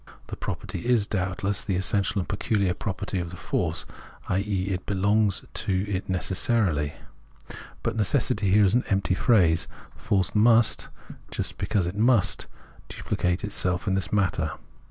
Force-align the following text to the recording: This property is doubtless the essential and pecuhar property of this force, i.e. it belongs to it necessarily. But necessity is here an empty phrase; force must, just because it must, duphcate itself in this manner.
This 0.29 0.37
property 0.39 0.87
is 0.87 1.05
doubtless 1.05 1.63
the 1.63 1.75
essential 1.75 2.17
and 2.17 2.27
pecuhar 2.27 2.73
property 2.73 3.19
of 3.19 3.29
this 3.29 3.39
force, 3.39 3.85
i.e. 4.29 4.69
it 4.69 4.87
belongs 4.87 5.45
to 5.53 5.85
it 5.87 6.09
necessarily. 6.09 6.93
But 7.83 7.97
necessity 7.97 8.47
is 8.57 8.73
here 8.73 8.81
an 8.81 8.87
empty 8.89 9.13
phrase; 9.13 9.67
force 9.95 10.33
must, 10.33 10.89
just 11.29 11.59
because 11.59 11.85
it 11.85 11.95
must, 11.95 12.47
duphcate 12.89 13.43
itself 13.43 13.87
in 13.87 13.93
this 13.93 14.11
manner. 14.11 14.53